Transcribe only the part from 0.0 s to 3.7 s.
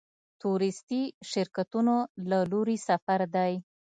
د تورېستي شرکتونو له لوري سفر دی.